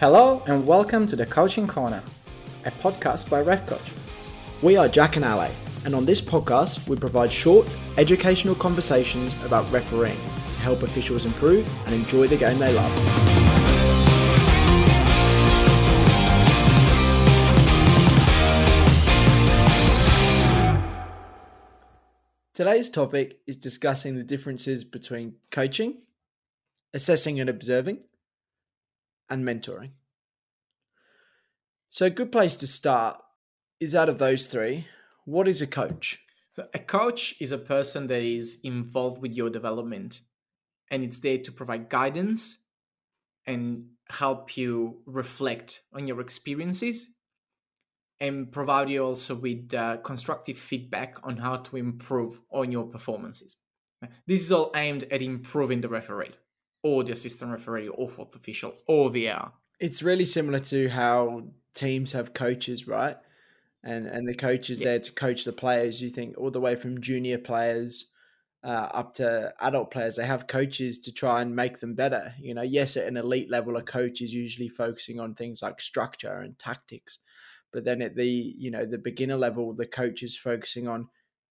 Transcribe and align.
Hello 0.00 0.42
and 0.46 0.66
welcome 0.66 1.06
to 1.06 1.14
the 1.14 1.26
Coaching 1.26 1.66
Corner, 1.66 2.02
a 2.64 2.70
podcast 2.70 3.28
by 3.28 3.42
Ref 3.42 3.66
Coach. 3.66 3.92
We 4.62 4.78
are 4.78 4.88
Jack 4.88 5.16
and 5.16 5.26
Ale, 5.26 5.50
and 5.84 5.94
on 5.94 6.06
this 6.06 6.22
podcast, 6.22 6.88
we 6.88 6.96
provide 6.96 7.30
short, 7.30 7.68
educational 7.98 8.54
conversations 8.54 9.34
about 9.44 9.70
refereeing 9.70 10.16
to 10.52 10.58
help 10.60 10.82
officials 10.82 11.26
improve 11.26 11.68
and 11.84 11.94
enjoy 11.94 12.28
the 12.28 12.38
game 12.38 12.58
they 12.58 12.72
love. 12.72 12.90
Today's 22.54 22.88
topic 22.88 23.40
is 23.46 23.56
discussing 23.56 24.16
the 24.16 24.24
differences 24.24 24.82
between 24.82 25.34
coaching, 25.50 25.98
assessing 26.94 27.38
and 27.38 27.50
observing, 27.50 28.02
and 29.30 29.44
mentoring. 29.44 29.92
So, 31.88 32.06
a 32.06 32.10
good 32.10 32.30
place 32.30 32.56
to 32.56 32.66
start 32.66 33.20
is 33.80 33.94
out 33.94 34.08
of 34.08 34.18
those 34.18 34.46
three, 34.46 34.86
what 35.24 35.48
is 35.48 35.62
a 35.62 35.66
coach? 35.66 36.20
So, 36.52 36.68
a 36.74 36.78
coach 36.78 37.34
is 37.40 37.52
a 37.52 37.58
person 37.58 38.08
that 38.08 38.22
is 38.22 38.58
involved 38.62 39.22
with 39.22 39.32
your 39.32 39.50
development 39.50 40.20
and 40.90 41.02
it's 41.04 41.20
there 41.20 41.38
to 41.38 41.52
provide 41.52 41.88
guidance 41.88 42.58
and 43.46 43.86
help 44.08 44.56
you 44.56 45.02
reflect 45.06 45.82
on 45.94 46.06
your 46.06 46.20
experiences 46.20 47.08
and 48.18 48.52
provide 48.52 48.90
you 48.90 49.02
also 49.02 49.34
with 49.34 49.72
uh, 49.72 49.96
constructive 49.98 50.58
feedback 50.58 51.16
on 51.22 51.38
how 51.38 51.56
to 51.56 51.76
improve 51.76 52.40
on 52.50 52.70
your 52.70 52.84
performances. 52.84 53.56
This 54.26 54.42
is 54.42 54.52
all 54.52 54.72
aimed 54.74 55.04
at 55.10 55.22
improving 55.22 55.80
the 55.80 55.88
referee 55.88 56.32
or 56.82 57.04
the 57.04 57.12
assistant 57.12 57.50
referee 57.50 57.88
or 57.88 58.08
fourth 58.08 58.34
official 58.34 58.74
or 58.86 59.10
VAR. 59.10 59.52
It's 59.78 60.02
really 60.02 60.24
similar 60.24 60.58
to 60.60 60.88
how 60.88 61.44
teams 61.74 62.12
have 62.12 62.34
coaches, 62.34 62.86
right? 62.86 63.16
And 63.82 64.06
and 64.06 64.28
the 64.28 64.34
coach 64.34 64.70
is 64.70 64.80
yeah. 64.80 64.88
there 64.88 65.00
to 65.00 65.12
coach 65.12 65.44
the 65.44 65.52
players. 65.52 66.02
You 66.02 66.10
think 66.10 66.36
all 66.36 66.50
the 66.50 66.60
way 66.60 66.76
from 66.76 67.00
junior 67.00 67.38
players 67.38 68.06
uh, 68.62 68.88
up 68.92 69.14
to 69.14 69.52
adult 69.60 69.90
players, 69.90 70.16
they 70.16 70.26
have 70.26 70.46
coaches 70.46 70.98
to 70.98 71.12
try 71.12 71.40
and 71.40 71.56
make 71.56 71.80
them 71.80 71.94
better. 71.94 72.34
You 72.38 72.54
know, 72.54 72.62
yes, 72.62 72.96
at 72.96 73.06
an 73.06 73.16
elite 73.16 73.50
level, 73.50 73.76
a 73.76 73.82
coach 73.82 74.20
is 74.20 74.34
usually 74.34 74.68
focusing 74.68 75.18
on 75.18 75.34
things 75.34 75.62
like 75.62 75.80
structure 75.80 76.40
and 76.40 76.58
tactics, 76.58 77.18
but 77.72 77.84
then 77.84 78.02
at 78.02 78.16
the 78.16 78.26
you 78.26 78.70
know 78.70 78.84
the 78.84 78.98
beginner 78.98 79.36
level, 79.36 79.72
the 79.72 79.86
coach 79.86 80.22
is 80.22 80.36
focusing 80.36 80.88
on 80.88 81.08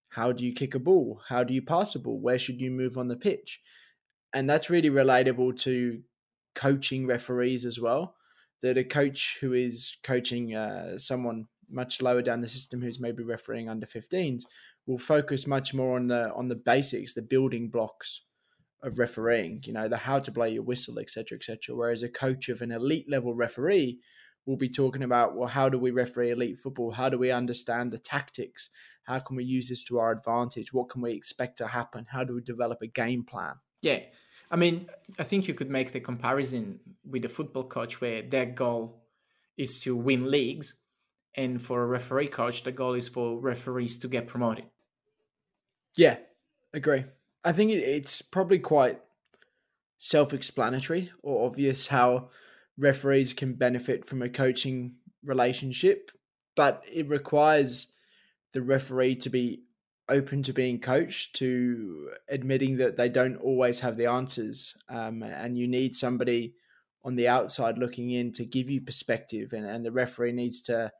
how 0.08 0.32
do 0.32 0.44
you 0.44 0.52
kick 0.52 0.74
a 0.74 0.78
ball, 0.78 1.20
how 1.28 1.42
do 1.44 1.54
you 1.54 1.62
pass 1.62 1.94
a 1.94 1.98
ball, 1.98 2.18
where 2.20 2.38
should 2.38 2.60
you 2.60 2.70
move 2.70 2.98
on 2.98 3.08
the 3.08 3.16
pitch, 3.16 3.60
and 4.32 4.48
that's 4.48 4.70
really 4.70 4.90
relatable 4.90 5.58
to 5.60 6.02
coaching 6.54 7.06
referees 7.06 7.64
as 7.64 7.80
well. 7.80 8.14
That 8.62 8.76
a 8.76 8.84
coach 8.84 9.38
who 9.40 9.54
is 9.54 9.96
coaching 10.02 10.54
uh, 10.54 10.98
someone 10.98 11.46
much 11.70 12.02
lower 12.02 12.20
down 12.20 12.40
the 12.40 12.48
system 12.48 12.82
who's 12.82 13.00
maybe 13.00 13.22
refereeing 13.22 13.68
under 13.68 13.86
15s 13.86 14.42
will 14.86 14.98
focus 14.98 15.46
much 15.46 15.72
more 15.72 15.96
on 15.96 16.08
the 16.08 16.32
on 16.34 16.48
the 16.48 16.56
basics, 16.56 17.14
the 17.14 17.22
building 17.22 17.68
blocks 17.68 18.22
of 18.82 18.98
refereeing. 18.98 19.62
You 19.64 19.72
know, 19.72 19.88
the 19.88 19.96
how 19.96 20.18
to 20.18 20.30
blow 20.30 20.46
your 20.46 20.62
whistle, 20.62 20.98
etc., 20.98 21.38
etc. 21.38 21.74
Whereas 21.74 22.02
a 22.02 22.08
coach 22.08 22.48
of 22.48 22.60
an 22.60 22.72
elite 22.72 23.08
level 23.08 23.34
referee 23.34 24.00
will 24.46 24.56
be 24.56 24.68
talking 24.68 25.02
about 25.02 25.36
well, 25.36 25.48
how 25.48 25.68
do 25.68 25.78
we 25.78 25.90
referee 25.90 26.30
elite 26.30 26.58
football? 26.58 26.90
How 26.90 27.08
do 27.08 27.18
we 27.18 27.30
understand 27.30 27.92
the 27.92 27.98
tactics? 27.98 28.70
How 29.04 29.18
can 29.20 29.36
we 29.36 29.44
use 29.44 29.68
this 29.68 29.84
to 29.84 29.98
our 29.98 30.12
advantage? 30.12 30.72
What 30.72 30.90
can 30.90 31.02
we 31.02 31.12
expect 31.12 31.58
to 31.58 31.68
happen? 31.68 32.06
How 32.10 32.24
do 32.24 32.34
we 32.34 32.42
develop 32.42 32.82
a 32.82 32.86
game 32.86 33.24
plan? 33.24 33.54
Yeah. 33.82 34.00
I 34.50 34.56
mean, 34.56 34.88
I 35.18 35.22
think 35.22 35.46
you 35.46 35.54
could 35.54 35.70
make 35.70 35.92
the 35.92 36.00
comparison 36.00 36.80
with 37.08 37.24
a 37.24 37.28
football 37.28 37.64
coach 37.64 38.00
where 38.00 38.22
their 38.22 38.46
goal 38.46 39.02
is 39.56 39.80
to 39.80 39.94
win 39.94 40.30
leagues. 40.30 40.74
And 41.36 41.62
for 41.62 41.82
a 41.82 41.86
referee 41.86 42.28
coach, 42.28 42.64
the 42.64 42.72
goal 42.72 42.94
is 42.94 43.08
for 43.08 43.38
referees 43.38 43.96
to 43.98 44.08
get 44.08 44.26
promoted. 44.26 44.64
Yeah, 45.96 46.16
agree. 46.74 47.04
I 47.44 47.52
think 47.52 47.70
it's 47.70 48.20
probably 48.22 48.58
quite 48.58 49.00
self 49.98 50.34
explanatory 50.34 51.10
or 51.22 51.46
obvious 51.46 51.86
how 51.86 52.30
referees 52.76 53.34
can 53.34 53.54
benefit 53.54 54.04
from 54.04 54.22
a 54.22 54.28
coaching 54.28 54.94
relationship, 55.24 56.10
but 56.56 56.82
it 56.90 57.08
requires 57.08 57.92
the 58.52 58.62
referee 58.62 59.16
to 59.16 59.30
be 59.30 59.62
open 60.10 60.42
to 60.42 60.52
being 60.52 60.80
coached, 60.80 61.36
to 61.36 62.10
admitting 62.28 62.76
that 62.78 62.96
they 62.96 63.08
don't 63.08 63.36
always 63.36 63.80
have 63.80 63.96
the 63.96 64.06
answers, 64.06 64.76
um, 64.88 65.22
and 65.22 65.56
you 65.56 65.66
need 65.66 65.96
somebody 65.96 66.54
on 67.04 67.16
the 67.16 67.28
outside 67.28 67.78
looking 67.78 68.10
in 68.10 68.32
to 68.32 68.44
give 68.44 68.68
you 68.68 68.80
perspective, 68.80 69.52
and, 69.52 69.64
and 69.64 69.84
the 69.84 69.92
referee 69.92 70.32
needs 70.32 70.60
to 70.62 70.92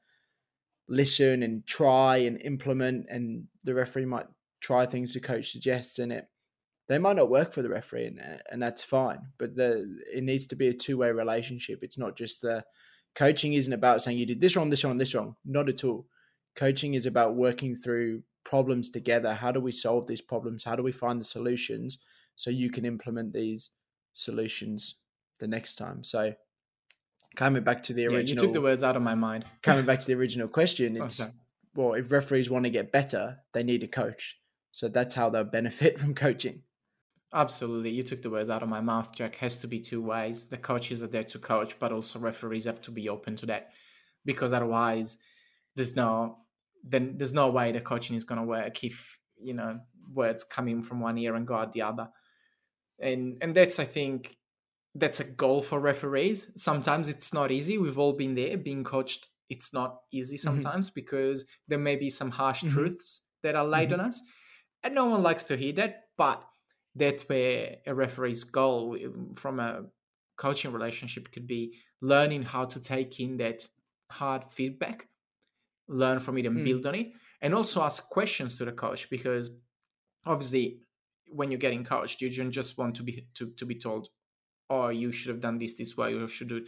listen 0.88 1.42
and 1.42 1.66
try 1.66 2.18
and 2.18 2.40
implement, 2.42 3.06
and 3.10 3.44
the 3.64 3.74
referee 3.74 4.06
might 4.06 4.26
try 4.60 4.86
things 4.86 5.14
the 5.14 5.20
coach 5.20 5.52
suggests, 5.52 5.98
and 5.98 6.12
it 6.12 6.26
they 6.88 6.98
might 6.98 7.16
not 7.16 7.30
work 7.30 7.52
for 7.52 7.62
the 7.62 7.68
referee, 7.68 8.06
and, 8.06 8.20
and 8.50 8.60
that's 8.60 8.82
fine. 8.82 9.20
But 9.38 9.54
the 9.54 9.98
it 10.12 10.24
needs 10.24 10.46
to 10.48 10.56
be 10.56 10.68
a 10.68 10.74
two 10.74 10.98
way 10.98 11.12
relationship. 11.12 11.80
It's 11.82 11.98
not 11.98 12.16
just 12.16 12.42
the 12.42 12.64
coaching 13.14 13.52
isn't 13.52 13.72
about 13.72 14.02
saying 14.02 14.18
you 14.18 14.26
did 14.26 14.40
this 14.40 14.56
wrong, 14.56 14.70
this 14.70 14.82
wrong, 14.84 14.96
this 14.96 15.14
wrong. 15.14 15.36
Not 15.44 15.68
at 15.68 15.84
all. 15.84 16.06
Coaching 16.56 16.94
is 16.94 17.06
about 17.06 17.36
working 17.36 17.76
through 17.76 18.22
problems 18.44 18.90
together. 18.90 19.34
How 19.34 19.52
do 19.52 19.60
we 19.60 19.72
solve 19.72 20.06
these 20.06 20.20
problems? 20.20 20.64
How 20.64 20.76
do 20.76 20.82
we 20.82 20.92
find 20.92 21.20
the 21.20 21.24
solutions 21.24 21.98
so 22.36 22.50
you 22.50 22.70
can 22.70 22.84
implement 22.84 23.32
these 23.32 23.70
solutions 24.14 24.96
the 25.38 25.48
next 25.48 25.76
time? 25.76 26.02
So 26.02 26.34
coming 27.36 27.62
back 27.62 27.82
to 27.84 27.92
the 27.92 28.06
original, 28.06 28.22
yeah, 28.22 28.34
you 28.34 28.40
took 28.40 28.52
the 28.52 28.60
words 28.60 28.82
out 28.82 28.96
of 28.96 29.02
my 29.02 29.14
mind. 29.14 29.44
coming 29.62 29.84
back 29.84 30.00
to 30.00 30.06
the 30.06 30.14
original 30.14 30.48
question, 30.48 30.96
it's 30.96 31.20
oh, 31.20 31.28
well, 31.74 31.94
if 31.94 32.10
referees 32.10 32.50
want 32.50 32.64
to 32.64 32.70
get 32.70 32.92
better, 32.92 33.38
they 33.52 33.62
need 33.62 33.82
a 33.82 33.88
coach. 33.88 34.38
So 34.72 34.88
that's 34.88 35.14
how 35.14 35.30
they'll 35.30 35.44
benefit 35.44 35.98
from 36.00 36.14
coaching. 36.14 36.62
Absolutely. 37.32 37.90
You 37.90 38.02
took 38.02 38.22
the 38.22 38.30
words 38.30 38.50
out 38.50 38.62
of 38.62 38.68
my 38.68 38.80
mouth, 38.80 39.14
Jack. 39.14 39.36
Has 39.36 39.56
to 39.58 39.68
be 39.68 39.78
two 39.78 40.02
ways. 40.02 40.46
The 40.46 40.56
coaches 40.56 41.00
are 41.02 41.06
there 41.06 41.24
to 41.24 41.38
coach, 41.38 41.78
but 41.78 41.92
also 41.92 42.18
referees 42.18 42.64
have 42.64 42.80
to 42.82 42.90
be 42.90 43.08
open 43.08 43.36
to 43.36 43.46
that. 43.46 43.70
Because 44.24 44.52
otherwise 44.52 45.18
there's 45.76 45.94
no 45.94 46.38
then 46.82 47.14
there's 47.16 47.32
no 47.32 47.50
way 47.50 47.72
the 47.72 47.80
coaching 47.80 48.16
is 48.16 48.24
going 48.24 48.40
to 48.40 48.46
work 48.46 48.82
if 48.84 49.18
you 49.42 49.54
know 49.54 49.78
words 50.12 50.44
come 50.44 50.68
in 50.68 50.82
from 50.82 51.00
one 51.00 51.18
ear 51.18 51.34
and 51.34 51.46
go 51.46 51.54
out 51.54 51.72
the 51.72 51.82
other 51.82 52.08
and 53.00 53.38
and 53.42 53.54
that's 53.54 53.78
i 53.78 53.84
think 53.84 54.36
that's 54.94 55.20
a 55.20 55.24
goal 55.24 55.60
for 55.60 55.78
referees 55.78 56.50
sometimes 56.56 57.08
it's 57.08 57.32
not 57.32 57.50
easy 57.50 57.78
we've 57.78 57.98
all 57.98 58.12
been 58.12 58.34
there 58.34 58.56
being 58.56 58.82
coached 58.84 59.28
it's 59.48 59.72
not 59.72 59.98
easy 60.12 60.36
mm-hmm. 60.36 60.42
sometimes 60.42 60.86
mm-hmm. 60.86 60.94
because 60.94 61.44
there 61.68 61.78
may 61.78 61.96
be 61.96 62.10
some 62.10 62.30
harsh 62.30 62.62
mm-hmm. 62.62 62.74
truths 62.74 63.20
that 63.42 63.54
are 63.54 63.66
laid 63.66 63.90
mm-hmm. 63.90 64.00
on 64.00 64.06
us 64.06 64.20
and 64.82 64.94
no 64.94 65.04
one 65.04 65.22
likes 65.22 65.44
to 65.44 65.56
hear 65.56 65.72
that 65.72 66.04
but 66.16 66.42
that's 66.96 67.28
where 67.28 67.76
a 67.86 67.94
referee's 67.94 68.44
goal 68.44 68.96
from 69.36 69.60
a 69.60 69.82
coaching 70.36 70.72
relationship 70.72 71.30
could 71.30 71.46
be 71.46 71.74
learning 72.00 72.42
how 72.42 72.64
to 72.64 72.80
take 72.80 73.20
in 73.20 73.36
that 73.36 73.66
hard 74.10 74.42
feedback 74.50 75.06
learn 75.90 76.20
from 76.20 76.38
it 76.38 76.46
and 76.46 76.56
mm. 76.56 76.64
build 76.64 76.86
on 76.86 76.94
it 76.94 77.08
and 77.42 77.54
also 77.54 77.82
ask 77.82 78.08
questions 78.08 78.56
to 78.56 78.64
the 78.64 78.72
coach 78.72 79.10
because 79.10 79.50
obviously 80.24 80.78
when 81.28 81.50
you're 81.50 81.58
getting 81.58 81.84
coached 81.84 82.20
you 82.20 82.30
don't 82.30 82.50
just 82.50 82.78
want 82.78 82.94
to 82.94 83.02
be 83.02 83.26
to, 83.34 83.50
to 83.56 83.66
be 83.66 83.74
told 83.74 84.08
oh 84.70 84.88
you 84.88 85.12
should 85.12 85.28
have 85.28 85.40
done 85.40 85.58
this 85.58 85.74
this 85.74 85.96
way 85.96 86.14
or 86.14 86.28
should 86.28 86.48
do 86.48 86.64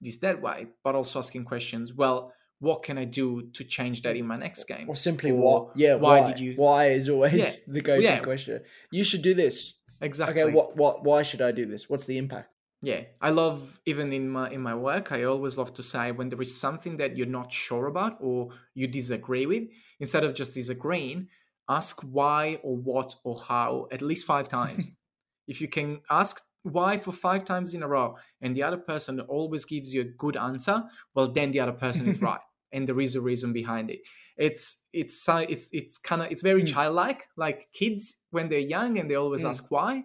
this 0.00 0.18
that 0.18 0.40
way 0.40 0.66
but 0.84 0.94
also 0.94 1.18
asking 1.18 1.44
questions 1.44 1.94
well 1.94 2.32
what 2.58 2.82
can 2.82 2.96
I 2.96 3.04
do 3.04 3.50
to 3.52 3.64
change 3.64 4.02
that 4.02 4.16
in 4.16 4.26
my 4.26 4.36
next 4.36 4.64
game? 4.64 4.88
Or 4.88 4.96
simply 4.96 5.30
or 5.30 5.36
what? 5.36 5.76
Yeah, 5.76 5.96
why, 5.96 6.20
why, 6.20 6.28
did 6.28 6.40
you? 6.40 6.54
Why 6.56 6.88
is 6.90 7.08
always 7.08 7.34
yeah, 7.34 7.50
the 7.66 7.82
go-to 7.82 8.02
yeah. 8.02 8.18
question. 8.20 8.62
You 8.90 9.04
should 9.04 9.22
do 9.22 9.34
this. 9.34 9.74
Exactly. 10.00 10.42
Okay, 10.42 10.52
what? 10.52 10.76
What? 10.76 11.04
Why 11.04 11.22
should 11.22 11.42
I 11.42 11.52
do 11.52 11.66
this? 11.66 11.90
What's 11.90 12.06
the 12.06 12.16
impact? 12.18 12.55
Yeah 12.82 13.00
i 13.20 13.30
love 13.30 13.80
even 13.86 14.12
in 14.12 14.28
my 14.28 14.50
in 14.50 14.60
my 14.60 14.74
work 14.74 15.12
i 15.12 15.22
always 15.24 15.56
love 15.56 15.72
to 15.72 15.82
say 15.82 16.12
when 16.12 16.28
there 16.28 16.40
is 16.42 16.58
something 16.58 16.96
that 16.96 17.16
you're 17.16 17.26
not 17.26 17.52
sure 17.52 17.86
about 17.86 18.16
or 18.20 18.50
you 18.74 18.86
disagree 18.86 19.46
with 19.46 19.64
instead 20.00 20.24
of 20.24 20.34
just 20.34 20.52
disagreeing 20.52 21.28
ask 21.68 22.00
why 22.02 22.58
or 22.62 22.76
what 22.76 23.14
or 23.24 23.36
how 23.36 23.88
at 23.90 24.02
least 24.02 24.26
five 24.26 24.48
times 24.48 24.86
if 25.48 25.60
you 25.60 25.68
can 25.68 26.00
ask 26.10 26.42
why 26.62 26.96
for 26.98 27.12
five 27.12 27.44
times 27.44 27.74
in 27.74 27.82
a 27.82 27.88
row 27.88 28.16
and 28.40 28.56
the 28.56 28.62
other 28.62 28.76
person 28.76 29.20
always 29.20 29.64
gives 29.64 29.94
you 29.94 30.00
a 30.00 30.04
good 30.04 30.36
answer 30.36 30.82
well 31.14 31.28
then 31.28 31.52
the 31.52 31.60
other 31.60 31.72
person 31.72 32.08
is 32.08 32.20
right 32.30 32.40
and 32.72 32.88
there 32.88 33.00
is 33.00 33.14
a 33.14 33.20
reason 33.20 33.52
behind 33.52 33.90
it 33.90 34.00
it's 34.36 34.78
it's 34.92 35.24
it's 35.28 35.70
it's 35.72 35.96
kind 35.96 36.22
of 36.22 36.30
it's 36.30 36.42
very 36.42 36.62
mm. 36.62 36.68
childlike 36.68 37.28
like 37.36 37.68
kids 37.72 38.16
when 38.30 38.48
they're 38.48 38.58
young 38.58 38.98
and 38.98 39.10
they 39.10 39.14
always 39.14 39.42
mm. 39.42 39.48
ask 39.48 39.70
why 39.70 40.04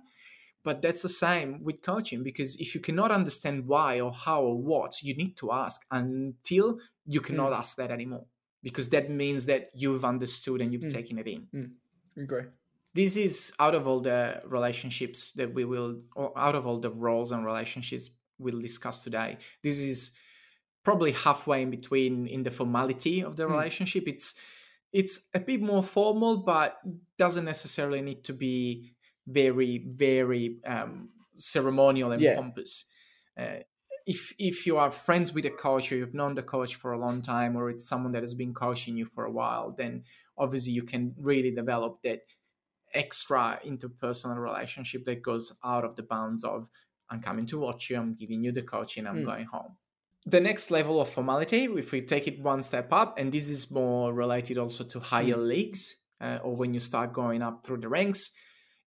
but 0.64 0.82
that's 0.82 1.02
the 1.02 1.10
same 1.10 1.64
with 1.64 1.82
coaching 1.82 2.24
because 2.24 2.56
if 2.58 2.76
you 2.76 2.82
cannot 2.82 3.12
understand 3.12 3.66
why 3.66 4.00
or 4.00 4.12
how 4.12 4.42
or 4.42 4.62
what, 4.62 5.02
you 5.02 5.16
need 5.16 5.36
to 5.38 5.52
ask 5.52 5.82
until 5.92 6.80
you 7.06 7.22
cannot 7.22 7.52
mm. 7.52 7.58
ask 7.58 7.78
that 7.78 7.92
anymore 7.92 8.26
because 8.64 8.90
that 8.90 9.10
means 9.10 9.46
that 9.48 9.70
you've 9.74 10.06
understood 10.06 10.62
and 10.62 10.72
you've 10.72 10.84
mm. 10.84 10.94
taken 10.94 11.18
it 11.18 11.28
in. 11.28 11.48
Mm. 11.56 11.72
Okay. 12.24 12.48
This 12.94 13.16
is 13.16 13.54
out 13.60 13.74
of 13.74 13.88
all 13.88 14.02
the 14.02 14.42
relationships 14.46 15.32
that 15.34 15.54
we 15.54 15.66
will, 15.66 16.02
or 16.16 16.38
out 16.38 16.56
of 16.56 16.68
all 16.68 16.80
the 16.80 16.92
roles 16.92 17.32
and 17.32 17.46
relationships 17.46 18.10
we'll 18.38 18.60
discuss 18.60 19.04
today. 19.04 19.38
This 19.64 19.80
is 19.80 20.12
probably 20.84 21.14
halfway 21.14 21.62
in 21.62 21.70
between 21.70 22.28
in 22.28 22.44
the 22.44 22.52
formality 22.52 23.24
of 23.24 23.36
the 23.38 23.44
Mm. 23.44 23.52
relationship. 23.52 24.08
It's 24.08 24.36
it's 24.92 25.22
a 25.34 25.40
bit 25.40 25.62
more 25.62 25.82
formal, 25.82 26.38
but 26.38 26.78
doesn't 27.18 27.46
necessarily 27.46 28.02
need 28.02 28.26
to 28.26 28.34
be 28.34 28.94
very 29.28 29.78
very 29.80 30.58
um, 30.66 31.10
ceremonial 31.36 32.12
and 32.12 32.22
Yeah. 32.22 32.36
pompous. 32.36 32.86
Uh, 33.38 33.60
if 34.06 34.34
if 34.40 34.66
you 34.66 34.78
are 34.78 34.92
friends 34.92 35.32
with 35.34 35.46
a 35.46 35.52
coach 35.52 35.92
or 35.92 35.96
you've 35.98 36.14
known 36.14 36.36
the 36.36 36.44
coach 36.44 36.76
for 36.76 36.92
a 36.92 36.98
long 37.00 37.22
time, 37.22 37.56
or 37.56 37.70
it's 37.70 37.88
someone 37.88 38.12
that 38.14 38.24
has 38.24 38.34
been 38.34 38.54
coaching 38.54 38.98
you 38.98 39.06
for 39.06 39.26
a 39.26 39.32
while, 39.32 39.72
then 39.78 40.04
obviously 40.38 40.74
you 40.74 40.84
can 40.84 41.14
really 41.18 41.52
develop 41.52 42.02
that 42.04 42.22
extra 42.94 43.60
interpersonal 43.66 44.38
relationship 44.38 45.06
that 45.06 45.22
goes 45.22 45.54
out 45.64 45.86
of 45.86 45.96
the 45.96 46.04
bounds 46.04 46.44
of 46.44 46.68
I'm 47.10 47.22
coming 47.22 47.46
to 47.48 47.60
watch 47.60 47.90
you, 47.90 47.98
I'm 47.98 48.14
giving 48.16 48.44
you 48.44 48.52
the 48.52 48.62
coaching, 48.64 49.06
I'm 49.08 49.18
Mm. 49.22 49.26
going 49.26 49.46
home. 49.46 49.78
The 50.26 50.40
next 50.40 50.72
level 50.72 51.02
of 51.02 51.10
formality, 51.10 51.66
if 51.66 51.92
we 51.92 52.02
take 52.02 52.28
it 52.28 52.40
one 52.40 52.64
step 52.64 52.94
up, 52.94 53.18
and 53.18 53.32
this 53.32 53.50
is 53.50 53.72
more 53.72 54.14
related 54.14 54.58
also 54.58 54.84
to 54.86 55.00
higher 55.00 55.36
leagues 55.38 55.98
uh, 56.22 56.40
or 56.44 56.56
when 56.56 56.74
you 56.74 56.80
start 56.80 57.12
going 57.14 57.42
up 57.42 57.66
through 57.66 57.78
the 57.80 57.90
ranks, 57.90 58.32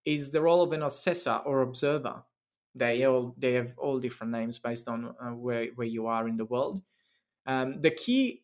is 0.05 0.31
the 0.31 0.41
role 0.41 0.61
of 0.61 0.71
an 0.73 0.83
assessor 0.83 1.41
or 1.45 1.61
observer. 1.61 2.23
They 2.75 3.05
all 3.05 3.33
they 3.37 3.53
have 3.53 3.73
all 3.77 3.99
different 3.99 4.31
names 4.33 4.59
based 4.59 4.87
on 4.87 5.15
uh, 5.19 5.31
where 5.31 5.67
where 5.75 5.87
you 5.87 6.07
are 6.07 6.27
in 6.27 6.37
the 6.37 6.45
world. 6.45 6.81
Um, 7.47 7.79
the 7.81 7.91
key 7.91 8.43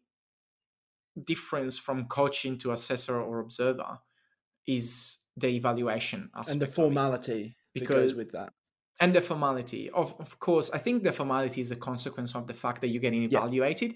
difference 1.25 1.77
from 1.77 2.05
coaching 2.05 2.57
to 2.59 2.71
assessor 2.71 3.19
or 3.19 3.39
observer 3.39 3.99
is 4.67 5.17
the 5.35 5.47
evaluation 5.47 6.29
aspect 6.33 6.51
and 6.51 6.61
the 6.61 6.67
formality 6.67 7.55
Because- 7.73 8.11
goes 8.11 8.15
with 8.15 8.31
that. 8.31 8.53
and 8.99 9.13
the 9.15 9.21
formality 9.21 9.89
of 9.89 10.15
of 10.19 10.39
course 10.39 10.69
i 10.73 10.77
think 10.77 11.03
the 11.03 11.11
formality 11.11 11.59
is 11.61 11.71
a 11.71 11.75
consequence 11.75 12.35
of 12.35 12.47
the 12.47 12.53
fact 12.53 12.79
that 12.81 12.87
you're 12.89 13.01
getting 13.01 13.23
Yeah. 13.23 13.39
evaluated 13.39 13.95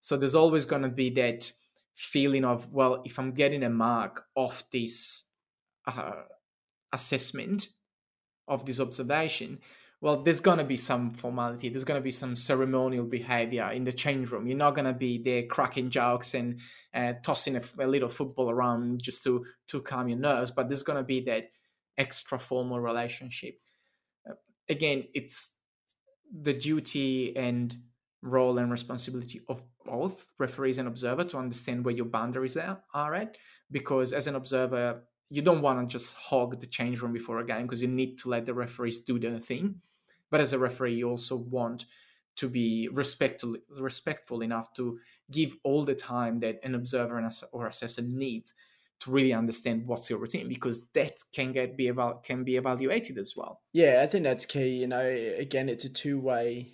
so 0.00 0.16
there's 0.16 0.34
always 0.34 0.66
going 0.66 0.82
to 0.82 0.88
be 0.88 1.08
that 1.10 1.50
feeling 1.94 2.44
of 2.44 2.70
well 2.72 3.00
if 3.04 3.18
i'm 3.18 3.32
getting 3.32 3.62
a 3.62 3.70
mark 3.70 4.26
off 4.34 4.68
this 4.70 5.24
uh, 5.86 6.22
assessment 6.94 7.68
of 8.48 8.64
this 8.64 8.80
observation 8.80 9.58
well 10.04 10.22
there's 10.22 10.40
going 10.40 10.58
to 10.58 10.64
be 10.64 10.76
some 10.76 11.10
formality. 11.12 11.70
There's 11.70 11.84
going 11.84 11.98
to 11.98 12.04
be 12.04 12.10
some 12.10 12.36
ceremonial 12.36 13.06
behavior 13.06 13.70
in 13.70 13.84
the 13.84 13.92
change 13.92 14.30
room. 14.30 14.46
You're 14.46 14.58
not 14.58 14.74
going 14.74 14.84
to 14.84 14.92
be 14.92 15.16
there 15.16 15.44
cracking 15.46 15.88
jokes 15.88 16.34
and 16.34 16.60
uh, 16.92 17.14
tossing 17.22 17.56
a 17.56 17.86
little 17.86 18.10
football 18.10 18.50
around 18.50 19.02
just 19.02 19.24
to 19.24 19.46
to 19.68 19.80
calm 19.80 20.08
your 20.08 20.18
nerves 20.18 20.50
but 20.50 20.68
there's 20.68 20.82
going 20.82 20.98
to 20.98 21.04
be 21.04 21.20
that 21.20 21.50
extra 21.96 22.38
formal 22.38 22.80
relationship. 22.80 23.58
Uh, 24.28 24.34
again 24.68 25.04
it's 25.14 25.52
the 26.38 26.52
duty 26.52 27.34
and 27.34 27.74
role 28.20 28.58
and 28.58 28.70
responsibility 28.70 29.40
of 29.48 29.62
both 29.86 30.26
referees 30.38 30.76
and 30.76 30.88
observer 30.88 31.24
to 31.24 31.38
understand 31.38 31.82
where 31.82 31.94
your 31.94 32.06
boundaries 32.06 32.58
are 32.58 33.14
at 33.14 33.38
because 33.70 34.12
as 34.12 34.26
an 34.26 34.34
observer 34.34 35.02
you 35.30 35.42
don't 35.42 35.62
want 35.62 35.80
to 35.80 35.92
just 35.92 36.14
hog 36.14 36.60
the 36.60 36.66
change 36.66 37.00
room 37.00 37.12
before 37.12 37.38
a 37.38 37.46
game 37.46 37.62
because 37.62 37.82
you 37.82 37.88
need 37.88 38.18
to 38.18 38.28
let 38.28 38.46
the 38.46 38.54
referees 38.54 38.98
do 38.98 39.18
their 39.18 39.38
thing 39.38 39.76
but 40.30 40.40
as 40.40 40.52
a 40.52 40.58
referee 40.58 40.94
you 40.94 41.08
also 41.08 41.36
want 41.36 41.86
to 42.36 42.48
be 42.48 42.88
respectful 42.92 43.56
respectful 43.78 44.42
enough 44.42 44.72
to 44.74 44.98
give 45.30 45.56
all 45.62 45.84
the 45.84 45.94
time 45.94 46.40
that 46.40 46.58
an 46.62 46.74
observer 46.74 47.28
or 47.52 47.66
assessor 47.66 48.02
needs 48.02 48.54
to 49.00 49.10
really 49.10 49.32
understand 49.32 49.86
what's 49.86 50.08
your 50.08 50.18
routine 50.18 50.48
because 50.48 50.86
that 50.94 51.18
can 51.32 51.52
get 51.52 51.76
be 51.76 51.88
eval- 51.88 52.20
can 52.24 52.44
be 52.44 52.56
evaluated 52.56 53.18
as 53.18 53.34
well 53.36 53.60
Yeah, 53.72 54.00
I 54.02 54.06
think 54.06 54.24
that's 54.24 54.46
key. 54.46 54.68
You 54.68 54.86
know, 54.86 55.04
again, 55.04 55.68
it's 55.68 55.84
a 55.84 55.92
two 55.92 56.18
way, 56.20 56.72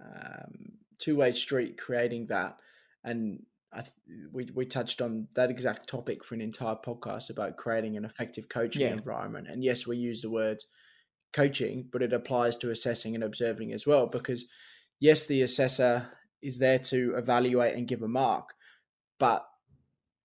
um, 0.00 0.72
two 0.98 1.16
way 1.16 1.32
street 1.32 1.78
creating 1.78 2.26
that, 2.26 2.58
and 3.04 3.44
I 3.72 3.80
th- 3.82 3.92
we 4.32 4.48
we 4.54 4.66
touched 4.66 5.00
on 5.00 5.28
that 5.34 5.50
exact 5.50 5.88
topic 5.88 6.24
for 6.24 6.34
an 6.34 6.40
entire 6.40 6.76
podcast 6.76 7.30
about 7.30 7.56
creating 7.56 7.96
an 7.96 8.04
effective 8.04 8.48
coaching 8.48 8.82
Yeah. 8.82 8.92
environment. 8.92 9.48
And 9.48 9.64
yes, 9.64 9.86
we 9.86 9.96
use 9.96 10.20
the 10.22 10.30
words 10.30 10.66
coaching, 11.32 11.88
but 11.90 12.02
it 12.02 12.12
applies 12.12 12.56
to 12.58 12.70
assessing 12.70 13.14
and 13.14 13.24
observing 13.24 13.72
as 13.72 13.86
well. 13.86 14.06
Because 14.06 14.44
yes, 15.00 15.26
the 15.26 15.42
assessor 15.42 16.08
is 16.42 16.58
there 16.58 16.78
to 16.78 17.14
evaluate 17.16 17.74
and 17.76 17.88
give 17.88 18.02
a 18.02 18.08
mark, 18.08 18.50
but 19.18 19.46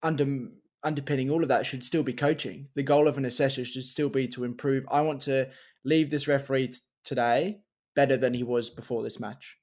under 0.03 0.49
underpinning 0.83 1.29
all 1.31 1.41
of 1.41 1.49
that 1.49 1.65
should 1.65 1.83
still 1.83 2.03
be 2.03 2.13
coaching. 2.13 2.67
The 2.75 2.83
goal 2.83 3.07
of 3.07 3.17
an 3.17 3.25
assessor 3.25 3.65
should 3.65 3.83
still 3.83 4.09
be 4.09 4.27
to 4.29 4.43
improve. 4.43 4.85
I 4.89 5.01
want 5.01 5.21
to 5.23 5.49
leave 5.83 6.09
this 6.09 6.27
referee 6.27 6.67
t- 6.69 6.79
today 7.03 7.61
better 7.95 8.15
than 8.17 8.33
he 8.33 8.43
was 8.43 8.69
before 8.69 9.03
this 9.03 9.19
match. 9.19 9.57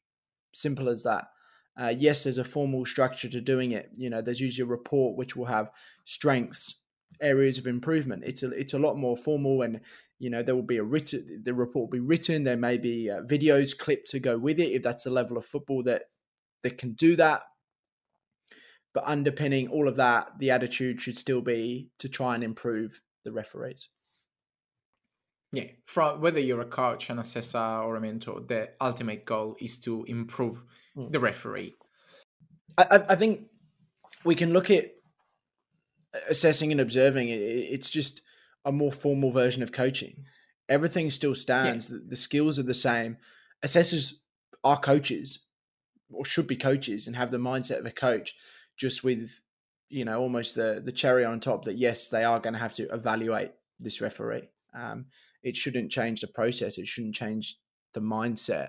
Simple 0.53 0.89
as 0.89 1.03
that. 1.05 1.27
Uh, 1.81 1.93
yes, 1.97 2.23
there's 2.23 2.39
a 2.39 2.45
formal 2.45 2.85
structure 2.85 3.29
to 3.29 3.41
doing 3.41 3.73
it. 3.73 3.91
You 3.95 4.11
know, 4.11 4.23
there's 4.23 4.41
usually 4.41 4.67
a 4.67 4.71
report 4.71 5.17
which 5.17 5.35
will 5.35 5.47
have 5.47 5.71
strengths, 6.05 6.75
areas 7.21 7.59
of 7.59 7.67
improvement. 7.67 8.23
It's 8.25 8.43
a 8.43 8.51
it's 8.51 8.75
a 8.75 8.79
lot 8.79 8.97
more 8.97 9.17
formal, 9.17 9.63
and 9.63 9.81
you 10.19 10.31
know 10.31 10.43
there 10.43 10.55
will 10.55 10.63
be 10.63 10.77
a 10.77 10.85
written. 10.85 11.43
The 11.45 11.55
report 11.55 11.91
will 11.91 11.99
be 11.99 12.07
written. 12.07 12.45
There 12.45 12.57
may 12.57 12.79
be 12.79 13.11
uh, 13.11 13.23
videos 13.23 13.77
clipped 13.77 14.11
to 14.11 14.21
go 14.21 14.39
with 14.39 14.61
it 14.61 14.73
if 14.73 14.83
that's 14.83 15.05
the 15.05 15.11
level 15.11 15.37
of 15.37 15.47
football 15.47 15.83
that 15.85 16.05
that 16.63 16.79
can 16.79 16.93
do 16.93 17.17
that. 17.17 17.43
But 18.93 19.05
underpinning 19.07 19.69
all 19.69 19.89
of 19.89 19.97
that, 19.97 20.39
the 20.39 20.53
attitude 20.53 21.01
should 21.01 21.19
still 21.19 21.41
be 21.41 21.89
to 21.99 22.09
try 22.09 22.37
and 22.37 22.45
improve 22.45 23.01
the 23.25 23.33
referees. 23.33 23.89
Yeah, 25.51 25.71
from 25.87 26.21
whether 26.21 26.41
you're 26.41 26.61
a 26.61 26.67
coach, 26.67 27.11
an 27.11 27.19
assessor, 27.19 27.59
or 27.59 27.97
a 27.97 28.01
mentor, 28.01 28.41
the 28.41 28.71
ultimate 28.81 29.25
goal 29.25 29.57
is 29.61 29.79
to 29.79 30.05
improve 30.05 30.61
Mm. 30.97 31.11
the 31.11 31.21
referee. 31.21 31.75
I, 32.79 33.03
I- 33.11 33.17
think 33.17 33.47
we 34.25 34.35
can 34.35 34.53
look 34.53 34.71
at 34.71 34.93
assessing 36.29 36.73
and 36.73 36.81
observing. 36.81 37.29
It's 37.31 37.91
just 37.91 38.23
a 38.65 38.73
more 38.73 38.93
formal 38.93 39.31
version 39.33 39.63
of 39.63 39.73
coaching. 39.73 40.25
Everything 40.69 41.11
still 41.11 41.35
stands. 41.35 41.89
The, 41.89 41.99
the 42.09 42.17
skills 42.17 42.59
are 42.59 42.63
the 42.65 42.75
same. 42.75 43.19
Assessors 43.63 44.21
are 44.63 44.79
coaches, 44.79 45.41
or 46.11 46.25
should 46.25 46.47
be 46.47 46.57
coaches, 46.57 47.07
and 47.07 47.17
have 47.17 47.31
the 47.31 47.39
mindset 47.39 47.79
of 47.81 47.87
a 47.87 47.91
coach, 47.91 48.35
just 48.79 49.05
with 49.05 49.41
you 49.91 50.05
know 50.05 50.21
almost 50.21 50.55
the 50.55 50.81
the 50.85 50.93
cherry 50.93 51.25
on 51.25 51.41
top 51.41 51.65
that 51.65 51.77
yes, 51.77 52.09
they 52.09 52.25
are 52.25 52.41
going 52.41 52.55
to 52.55 52.59
have 52.59 52.75
to 52.75 52.85
evaluate 52.95 53.51
this 53.79 54.01
referee. 54.01 54.49
Um, 54.75 55.07
it 55.43 55.57
shouldn't 55.57 55.91
change 55.91 56.21
the 56.23 56.29
process. 56.29 56.79
It 56.79 56.87
shouldn't 56.87 57.15
change 57.15 57.59
the 57.93 58.01
mindset 58.01 58.69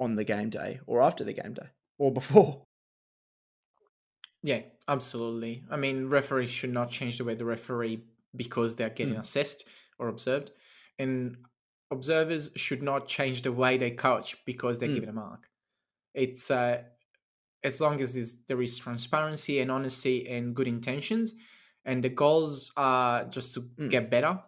on 0.00 0.16
the 0.16 0.24
game 0.24 0.50
day 0.50 0.80
or 0.86 1.02
after 1.02 1.24
the 1.24 1.32
game 1.32 1.54
day 1.54 1.68
or 1.98 2.12
before. 2.12 2.64
Yeah, 4.42 4.62
absolutely. 4.88 5.64
I 5.70 5.76
mean, 5.76 6.08
referees 6.08 6.50
should 6.50 6.72
not 6.72 6.90
change 6.90 7.18
the 7.18 7.24
way 7.24 7.34
the 7.34 7.44
referee 7.44 8.04
because 8.36 8.76
they're 8.76 8.90
getting 8.90 9.14
Mm. 9.14 9.20
assessed 9.20 9.64
or 9.98 10.08
observed, 10.08 10.52
and 10.98 11.46
observers 11.90 12.50
should 12.56 12.82
not 12.82 13.08
change 13.08 13.42
the 13.42 13.52
way 13.52 13.76
they 13.78 13.90
coach 13.92 14.44
because 14.44 14.78
they're 14.78 14.88
Mm. 14.88 14.94
given 14.94 15.08
a 15.08 15.12
mark. 15.12 15.50
It's 16.14 16.50
uh, 16.50 16.84
as 17.64 17.80
long 17.80 18.00
as 18.00 18.36
there 18.46 18.62
is 18.62 18.78
transparency 18.78 19.60
and 19.60 19.70
honesty 19.72 20.28
and 20.28 20.56
good 20.56 20.68
intentions, 20.68 21.34
and 21.84 22.04
the 22.04 22.10
goals 22.10 22.72
are 22.76 23.24
just 23.26 23.54
to 23.54 23.62
Mm. 23.62 23.90
get 23.90 24.10
better. 24.10 24.42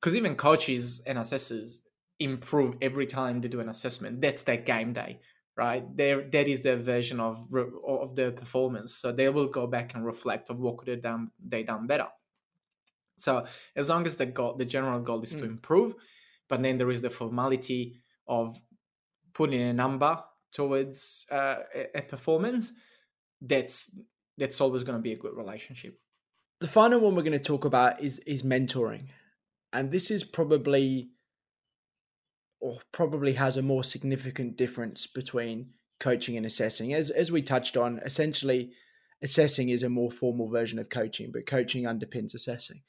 Because 0.00 0.16
even 0.16 0.36
coaches 0.36 1.00
and 1.00 1.18
assessors 1.18 1.82
improve 2.18 2.76
every 2.80 3.06
time 3.06 3.40
they 3.40 3.48
do 3.48 3.60
an 3.60 3.68
assessment. 3.68 4.20
That's 4.20 4.42
their 4.42 4.56
game 4.56 4.92
day, 4.92 5.20
right? 5.56 5.84
There, 5.96 6.22
that 6.30 6.48
is 6.48 6.62
their 6.62 6.76
version 6.76 7.20
of 7.20 7.52
of 7.86 8.16
the 8.16 8.32
performance. 8.32 8.94
So 8.94 9.12
they 9.12 9.28
will 9.28 9.48
go 9.48 9.66
back 9.66 9.94
and 9.94 10.04
reflect 10.04 10.50
of 10.50 10.58
what 10.58 10.78
could 10.78 10.88
have 10.88 11.02
done 11.02 11.30
they 11.38 11.62
done 11.62 11.86
better. 11.86 12.08
So 13.18 13.46
as 13.74 13.88
long 13.88 14.06
as 14.06 14.16
the 14.16 14.26
goal, 14.26 14.54
the 14.54 14.64
general 14.64 15.00
goal 15.00 15.22
is 15.22 15.30
to 15.30 15.42
Mm. 15.42 15.56
improve, 15.56 15.94
but 16.48 16.62
then 16.62 16.78
there 16.78 16.90
is 16.90 17.02
the 17.02 17.10
formality 17.10 17.96
of 18.26 18.58
putting 19.32 19.60
a 19.62 19.72
number 19.72 20.22
towards 20.52 21.26
uh, 21.30 21.56
a, 21.74 21.98
a 21.98 22.02
performance. 22.02 22.72
That's 23.40 23.90
that's 24.38 24.60
always 24.60 24.84
going 24.84 24.98
to 24.98 25.02
be 25.02 25.12
a 25.12 25.16
good 25.16 25.34
relationship. 25.34 25.98
The 26.60 26.68
final 26.68 27.00
one 27.00 27.14
we're 27.14 27.22
going 27.22 27.38
to 27.38 27.38
talk 27.52 27.64
about 27.64 28.02
is 28.02 28.18
is 28.20 28.42
mentoring, 28.42 29.08
and 29.72 29.90
this 29.90 30.10
is 30.10 30.24
probably 30.24 31.10
or 32.60 32.78
probably 32.92 33.32
has 33.34 33.56
a 33.56 33.62
more 33.62 33.84
significant 33.84 34.56
difference 34.56 35.06
between 35.06 35.70
coaching 36.00 36.36
and 36.36 36.46
assessing. 36.46 36.94
As 36.94 37.10
as 37.10 37.30
we 37.32 37.42
touched 37.42 37.76
on, 37.76 38.00
essentially, 38.04 38.72
assessing 39.22 39.68
is 39.68 39.82
a 39.82 39.88
more 39.88 40.10
formal 40.10 40.48
version 40.48 40.78
of 40.78 40.88
coaching, 40.88 41.30
but 41.32 41.46
coaching 41.46 41.84
underpins 41.84 42.34
assessing. 42.34 42.82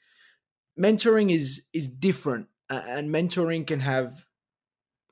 Mentoring 0.78 1.32
is 1.34 1.62
is 1.72 1.88
different, 1.88 2.48
and 2.70 3.10
mentoring 3.10 3.66
can 3.66 3.80
have 3.80 4.24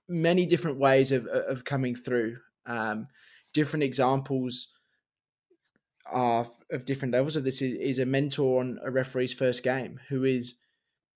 many 0.09 0.47
different 0.47 0.79
ways 0.79 1.13
of 1.13 1.27
of 1.27 1.65
coming 1.65 1.95
through. 1.95 2.39
Um, 2.67 3.09
different 3.53 3.85
examples 3.85 4.69
are 6.07 6.51
of 6.71 6.85
different 6.85 7.13
levels 7.13 7.37
of 7.37 7.45
this 7.45 7.63
is, 7.63 7.77
is 7.81 7.99
a 7.99 8.07
mentor 8.07 8.61
on 8.61 8.79
a 8.85 8.91
referee's 8.91 9.33
first 9.33 9.63
game 9.63 10.01
who 10.09 10.25
is 10.25 10.55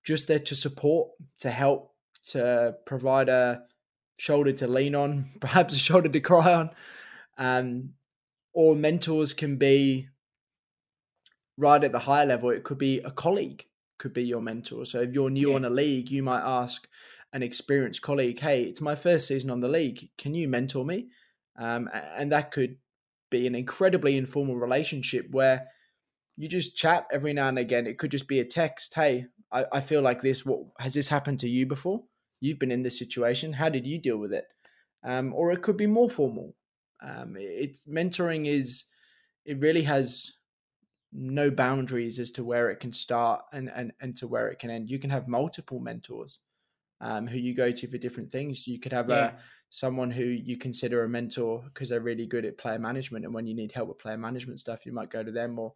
just 0.05 0.29
there 0.29 0.39
to 0.39 0.55
support, 0.55 1.11
to 1.39 1.51
help, 1.51 1.90
to 2.29 2.75
provide 2.87 3.29
a 3.29 3.63
shoulder 4.19 4.53
to 4.53 4.67
lean 4.67 4.95
on, 4.95 5.31
perhaps 5.41 5.75
a 5.75 5.79
shoulder 5.79 6.09
to 6.09 6.21
cry 6.21 6.53
on. 6.55 6.71
Um, 7.39 7.95
or 8.53 8.75
mentors 8.75 9.33
can 9.33 9.57
be 9.57 10.09
right 11.57 11.83
at 11.83 11.93
the 11.93 11.99
higher 11.99 12.27
level. 12.27 12.51
It 12.51 12.65
could 12.65 12.79
be 12.79 12.99
a 12.99 13.11
colleague, 13.11 13.65
could 13.99 14.13
be 14.13 14.25
your 14.25 14.41
mentor. 14.41 14.85
So 14.85 15.01
if 15.01 15.13
you're 15.13 15.31
new 15.31 15.51
Yeah. 15.51 15.57
on 15.57 15.65
a 15.65 15.71
league, 15.71 16.11
you 16.11 16.23
might 16.23 16.43
ask 16.43 16.87
an 17.33 17.43
experienced 17.43 18.03
colleague, 18.03 18.41
"Hey, 18.41 18.65
it's 18.65 18.81
my 18.81 18.95
first 18.95 19.29
season 19.29 19.51
on 19.51 19.61
the 19.61 19.69
league. 19.69 20.11
Can 20.19 20.35
you 20.35 20.49
mentor 20.49 20.85
me?" 20.85 21.11
Um, 21.57 21.89
and 21.93 22.33
that 22.33 22.51
could 22.51 22.79
be 23.31 23.47
an 23.47 23.55
incredibly 23.55 24.17
informal 24.17 24.57
relationship 24.57 25.27
where 25.31 25.69
you 26.37 26.49
just 26.49 26.77
chat 26.77 27.07
every 27.13 27.33
now 27.33 27.49
and 27.49 27.59
again. 27.59 27.87
It 27.87 27.99
could 27.99 28.11
just 28.11 28.27
be 28.27 28.41
a 28.41 28.45
text. 28.45 28.95
Hey, 28.95 29.27
I, 29.53 29.67
I 29.75 29.81
feel 29.81 30.01
like 30.03 30.23
this. 30.23 30.45
What 30.45 30.67
has 30.79 30.95
this 30.95 31.09
happened 31.09 31.39
to 31.41 31.49
you 31.49 31.67
before? 31.67 32.03
You've 32.41 32.59
been 32.59 32.73
in 32.73 32.83
this 32.83 32.99
situation. 32.99 33.53
How 33.53 33.69
did 33.69 33.87
you 33.87 33.99
deal 33.99 34.19
with 34.19 34.33
it? 34.33 34.47
Um, 35.03 35.33
or 35.35 35.53
it 35.53 35.63
could 35.63 35.77
be 35.77 35.87
more 35.87 36.11
formal. 36.11 36.57
Um, 37.03 37.37
it 37.39 37.79
mentoring 37.89 38.47
is 38.47 38.85
it 39.45 39.59
really 39.61 39.83
has 39.83 40.33
no 41.13 41.51
boundaries 41.51 42.19
as 42.19 42.31
to 42.31 42.45
where 42.45 42.71
it 42.71 42.79
can 42.79 42.93
start 42.93 43.45
and 43.53 43.69
and 43.71 43.93
and 44.01 44.17
to 44.17 44.29
where 44.29 44.49
it 44.49 44.59
can 44.59 44.71
end. 44.71 44.91
You 44.91 44.99
can 44.99 45.11
have 45.11 45.27
multiple 45.27 45.81
mentors 45.81 46.39
um, 47.01 47.27
who 47.27 47.39
you 47.39 47.55
go 47.55 47.73
to 47.73 47.89
for 47.89 47.99
different 47.99 48.33
things. 48.33 48.67
You 48.67 48.81
could 48.81 48.93
have 48.93 49.09
Yeah. 49.09 49.31
a 49.31 49.37
someone 49.71 50.11
who 50.11 50.25
you 50.25 50.59
consider 50.59 51.05
a 51.05 51.09
mentor 51.09 51.63
because 51.65 51.91
they're 51.91 52.01
really 52.01 52.27
good 52.27 52.45
at 52.45 52.59
player 52.59 52.79
management, 52.79 53.25
and 53.25 53.35
when 53.35 53.47
you 53.47 53.55
need 53.55 53.73
help 53.73 53.89
with 53.91 53.99
player 53.99 54.19
management 54.19 54.61
stuff, 54.61 54.87
you 54.87 54.93
might 54.93 55.11
go 55.11 55.25
to 55.25 55.33
them. 55.33 55.59
Or 55.59 55.75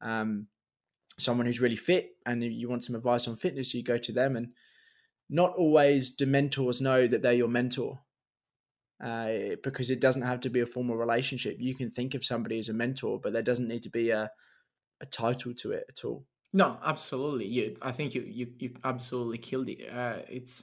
um, 0.00 0.48
someone 1.18 1.46
who's 1.46 1.60
really 1.60 1.76
fit 1.76 2.16
and 2.26 2.42
you 2.42 2.68
want 2.68 2.84
some 2.84 2.96
advice 2.96 3.28
on 3.28 3.36
fitness, 3.36 3.74
you 3.74 3.82
go 3.82 3.98
to 3.98 4.12
them. 4.12 4.36
And 4.36 4.54
not 5.28 5.54
always 5.56 6.10
do 6.10 6.26
mentors 6.26 6.80
know 6.80 7.06
that 7.06 7.22
they're 7.22 7.32
your 7.32 7.48
mentor. 7.48 8.00
Uh, 9.02 9.56
because 9.62 9.90
it 9.90 10.00
doesn't 10.00 10.22
have 10.22 10.40
to 10.40 10.48
be 10.48 10.60
a 10.60 10.66
formal 10.66 10.96
relationship. 10.96 11.56
You 11.58 11.74
can 11.74 11.90
think 11.90 12.14
of 12.14 12.24
somebody 12.24 12.58
as 12.58 12.68
a 12.68 12.72
mentor, 12.72 13.20
but 13.20 13.32
there 13.32 13.42
doesn't 13.42 13.68
need 13.68 13.82
to 13.82 13.90
be 13.90 14.10
a, 14.10 14.30
a 15.00 15.06
title 15.06 15.52
to 15.54 15.72
it 15.72 15.84
at 15.88 16.04
all. 16.04 16.24
No, 16.52 16.78
absolutely. 16.82 17.46
You, 17.46 17.76
I 17.82 17.90
think 17.90 18.14
you 18.14 18.22
you, 18.22 18.46
you 18.58 18.70
absolutely 18.84 19.38
killed 19.38 19.68
it. 19.68 19.92
Uh, 19.92 20.18
it's 20.28 20.62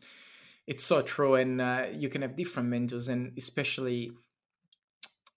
it's 0.65 0.85
so 0.85 1.01
true, 1.01 1.35
and 1.35 1.59
uh, 1.59 1.87
you 1.93 2.07
can 2.07 2.21
have 2.21 2.37
different 2.37 2.69
mentors, 2.69 3.09
and 3.09 3.33
especially, 3.37 4.11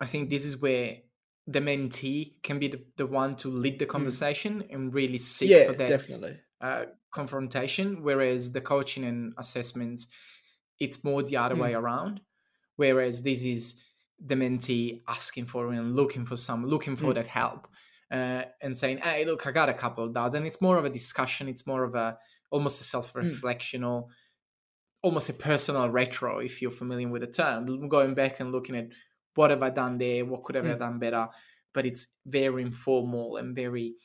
I 0.00 0.06
think 0.06 0.30
this 0.30 0.44
is 0.44 0.56
where 0.56 0.98
the 1.46 1.60
mentee 1.60 2.34
can 2.42 2.58
be 2.58 2.68
the, 2.68 2.80
the 2.96 3.06
one 3.06 3.36
to 3.36 3.48
lead 3.48 3.80
the 3.80 3.86
conversation 3.86 4.64
and 4.70 4.94
really 4.94 5.18
seek 5.18 5.50
yeah, 5.50 5.66
for 5.66 5.72
that 5.72 5.88
definitely. 5.88 6.38
Uh, 6.64 6.86
confrontation, 7.12 8.02
whereas 8.08 8.52
the 8.52 8.60
coaching 8.62 9.04
and 9.04 9.34
assessments, 9.38 10.08
it's 10.80 11.04
more 11.04 11.22
the 11.22 11.36
other 11.36 11.56
Mm. 11.56 11.60
way 11.62 11.74
around. 11.74 12.20
Whereas 12.76 13.22
this 13.22 13.44
is 13.44 13.80
the 14.18 14.36
mentee 14.36 15.02
asking 15.08 15.46
for 15.46 15.72
and 15.72 15.96
looking 15.96 16.26
for 16.26 16.36
some, 16.36 16.66
looking 16.66 16.96
for 16.96 17.12
Mm. 17.12 17.14
that 17.14 17.28
help, 17.28 17.68
uh, 18.10 18.44
and 18.62 18.76
saying, 18.76 18.98
"Hey, 18.98 19.24
look, 19.24 19.46
I 19.46 19.52
got 19.52 19.68
a 19.68 19.74
couple 19.74 20.04
of 20.04 20.14
doubts," 20.14 20.34
and 20.36 20.46
it's 20.46 20.60
more 20.60 20.78
of 20.78 20.84
a 20.84 20.90
discussion. 20.90 21.48
It's 21.48 21.66
more 21.66 21.84
of 21.84 21.94
a 21.94 22.18
almost 22.50 22.80
a 22.80 22.84
self 22.84 23.14
reflection 23.14 23.84
or 23.84 24.08
almost 25.02 25.28
a 25.28 25.34
personal 25.34 25.88
retro, 25.90 26.38
if 26.38 26.62
you're 26.62 26.70
familiar 26.70 27.08
with 27.08 27.22
the 27.22 27.28
term, 27.28 27.88
going 27.88 28.14
back 28.14 28.40
and 28.40 28.52
looking 28.52 28.76
at 28.76 28.88
what 29.34 29.50
have 29.50 29.62
I 29.62 29.70
done 29.70 29.98
there, 29.98 30.24
what 30.24 30.44
could 30.44 30.56
have 30.56 30.68
I 30.68 30.74
Mm. 30.74 30.78
done 30.78 30.98
better. 30.98 31.28
But 31.72 31.86
it's 31.86 32.06
very 32.26 32.62
informal 32.62 33.36
and 33.36 33.54
very 33.54 33.96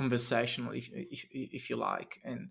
conversational, 0.00 0.72
if 0.72 0.86
if, 0.92 1.26
if 1.32 1.70
you 1.70 1.76
like, 1.76 2.12
and 2.24 2.50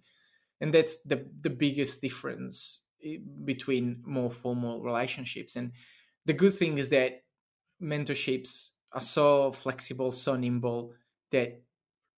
and 0.62 0.74
that's 0.74 0.96
the 1.12 1.18
the 1.46 1.50
biggest 1.50 2.02
difference 2.02 2.82
eh, 3.04 3.18
between 3.44 4.02
more 4.06 4.32
formal 4.32 4.82
relationships. 4.90 5.56
And 5.56 5.72
the 6.26 6.34
good 6.34 6.54
thing 6.54 6.78
is 6.78 6.90
that 6.90 7.12
mentorships 7.82 8.70
are 8.92 9.02
so 9.02 9.52
flexible, 9.52 10.12
so 10.12 10.36
nimble 10.36 10.94
that 11.32 11.62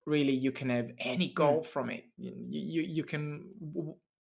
really 0.05 0.34
you 0.34 0.51
can 0.51 0.69
have 0.69 0.91
any 1.00 1.34
goal 1.34 1.62
from 1.63 1.89
it. 1.89 2.03
You, 2.17 2.31
you 2.67 2.81
you 2.98 3.03
can 3.03 3.24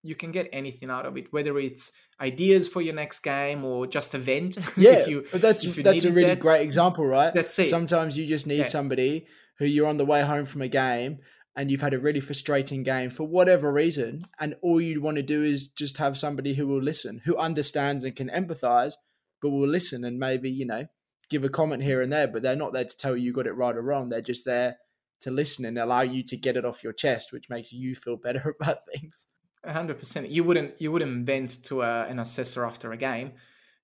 you 0.03 0.15
can 0.15 0.31
get 0.31 0.47
anything 0.53 0.89
out 0.89 1.05
of 1.05 1.17
it, 1.17 1.31
whether 1.31 1.57
it's 1.59 1.91
ideas 2.21 2.67
for 2.67 2.81
your 2.81 2.95
next 2.95 3.19
game 3.19 3.63
or 3.65 3.87
just 3.87 4.13
a 4.13 4.19
vent. 4.19 4.57
Yeah, 4.77 4.91
if 5.01 5.07
you, 5.07 5.25
but 5.31 5.41
that's 5.41 5.63
if 5.65 5.77
you 5.77 5.83
that's 5.83 6.05
a 6.05 6.11
really 6.11 6.29
that. 6.35 6.39
great 6.39 6.61
example, 6.61 7.05
right? 7.05 7.33
That's 7.33 7.57
it. 7.59 7.69
Sometimes 7.69 8.17
you 8.17 8.25
just 8.25 8.47
need 8.47 8.57
Yeah. 8.57 8.63
somebody 8.77 9.27
who 9.59 9.65
you're 9.65 9.87
on 9.87 9.97
the 9.97 10.05
way 10.05 10.23
home 10.23 10.45
from 10.45 10.61
a 10.61 10.67
game 10.67 11.19
and 11.57 11.71
you've 11.71 11.81
had 11.81 11.95
a 11.95 11.99
really 11.99 12.19
frustrating 12.19 12.83
game 12.83 13.09
for 13.09 13.23
whatever 13.23 13.73
reason, 13.73 14.27
and 14.39 14.55
all 14.61 14.79
you'd 14.79 15.01
want 15.01 15.17
to 15.17 15.23
do 15.23 15.43
is 15.43 15.67
just 15.69 15.97
have 15.97 16.15
somebody 16.15 16.53
who 16.53 16.67
will 16.67 16.81
listen, 16.81 17.19
who 17.25 17.35
understands 17.35 18.03
and 18.03 18.15
can 18.15 18.29
empathize, 18.29 18.93
but 19.41 19.49
will 19.49 19.67
listen 19.67 20.05
and 20.05 20.19
maybe 20.19 20.51
you 20.51 20.65
know 20.65 20.85
give 21.29 21.43
a 21.43 21.49
comment 21.49 21.81
here 21.81 22.01
and 22.01 22.13
there, 22.13 22.27
but 22.27 22.43
they're 22.43 22.55
not 22.55 22.73
there 22.73 22.85
to 22.85 22.97
tell 22.97 23.17
you 23.17 23.23
you 23.23 23.33
got 23.33 23.47
it 23.47 23.53
right 23.53 23.75
or 23.75 23.81
wrong. 23.81 24.09
They're 24.09 24.21
just 24.21 24.45
there 24.45 24.77
to 25.21 25.31
listen 25.31 25.65
and 25.65 25.79
allow 25.79 26.01
you 26.01 26.23
to 26.23 26.37
get 26.37 26.57
it 26.57 26.63
off 26.63 26.83
your 26.83 26.93
chest, 26.93 27.33
which 27.33 27.49
makes 27.49 27.73
you 27.73 27.95
feel 27.95 28.17
better 28.17 28.55
about 28.61 28.85
things. 28.85 29.25
Hundred 29.65 29.97
percent. 29.97 30.29
You 30.29 30.43
wouldn't 30.43 30.79
you 30.79 30.91
wouldn't 30.91 31.25
vent 31.25 31.63
to 31.63 31.81
a, 31.81 32.05
an 32.05 32.19
assessor 32.19 32.65
after 32.65 32.91
a 32.91 32.97
game, 32.97 33.31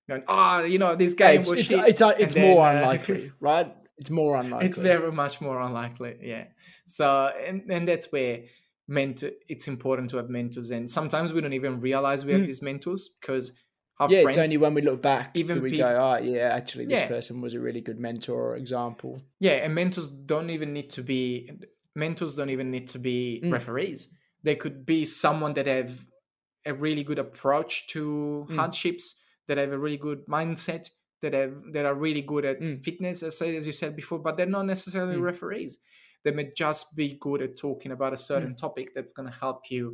going, 0.08 0.22
"Oh, 0.28 0.62
you 0.62 0.78
know, 0.78 0.94
this 0.94 1.12
game 1.12 1.40
it's 1.40 1.50
was 1.50 1.58
it's, 1.58 1.68
shit," 1.68 1.88
it's, 1.88 2.00
uh, 2.00 2.10
and 2.10 2.20
it's 2.20 2.36
more 2.36 2.64
uh, 2.64 2.74
unlikely, 2.74 3.32
right? 3.40 3.74
It's 3.98 4.10
more 4.10 4.36
unlikely. 4.36 4.66
it's 4.68 4.78
very 4.78 5.12
much 5.12 5.40
more 5.40 5.60
unlikely 5.60 6.16
yeah 6.22 6.44
so 6.88 7.32
and, 7.46 7.62
and 7.70 7.86
that's 7.88 8.10
where 8.12 8.40
mentor 8.88 9.30
it's 9.48 9.66
important 9.68 10.10
to 10.10 10.16
have 10.18 10.28
mentors 10.28 10.70
and 10.70 10.90
sometimes 10.90 11.32
we 11.32 11.40
don't 11.40 11.52
even 11.54 11.80
realize 11.80 12.24
we 12.24 12.32
have 12.32 12.42
Mm. 12.42 12.46
these 12.46 12.62
mentors 12.62 13.10
because 13.20 13.52
our 14.00 14.10
yeah, 14.10 14.22
friends 14.22 14.36
it's 14.36 14.44
only 14.44 14.56
when 14.56 14.74
we 14.74 14.82
look 14.82 15.00
back 15.00 15.30
even 15.34 15.56
do 15.58 15.62
we 15.62 15.70
go, 15.78 15.86
oh 15.86 16.18
yeah, 16.22 16.48
actually 16.52 16.84
this 16.86 17.00
Yeah. 17.00 17.08
person 17.08 17.40
was 17.40 17.54
a 17.54 17.60
really 17.60 17.80
good 17.80 17.98
mentor 17.98 18.50
or 18.50 18.56
example. 18.56 19.22
yeah 19.40 19.52
and 19.64 19.74
mentors 19.74 20.08
don't 20.08 20.50
even 20.50 20.72
need 20.72 20.90
to 20.90 21.02
be 21.02 21.50
mentors 21.94 22.34
don't 22.36 22.50
even 22.50 22.70
need 22.70 22.88
to 22.88 22.98
be 22.98 23.40
Mm. 23.44 23.52
referees 23.52 24.08
they 24.42 24.56
could 24.56 24.84
be 24.84 25.04
someone 25.06 25.54
that 25.54 25.66
have 25.66 25.92
a 26.66 26.74
really 26.74 27.04
good 27.04 27.18
approach 27.18 27.86
to 27.88 28.46
Mm. 28.50 28.56
hardships 28.56 29.14
that 29.46 29.56
have 29.58 29.72
a 29.72 29.78
really 29.78 29.98
good 30.08 30.26
mindset 30.26 30.90
that 31.24 31.32
have 31.40 31.54
that 31.74 31.84
are 31.90 31.94
really 32.06 32.22
good 32.32 32.44
at 32.52 32.60
Mm. 32.60 32.76
fitness 32.88 33.22
as, 33.28 33.40
as 33.42 33.66
you 33.68 33.72
said 33.82 33.92
before 34.02 34.18
but 34.26 34.36
they're 34.36 34.54
not 34.58 34.66
necessarily 34.74 35.16
Mm. 35.16 35.22
referees 35.32 35.78
they 36.24 36.30
may 36.38 36.46
just 36.64 36.94
be 36.96 37.08
good 37.26 37.40
at 37.46 37.56
talking 37.66 37.92
about 37.92 38.12
a 38.18 38.20
certain 38.30 38.54
Mm. 38.54 38.62
topic 38.66 38.86
that's 38.94 39.12
going 39.16 39.28
to 39.32 39.38
help 39.44 39.70
you 39.74 39.84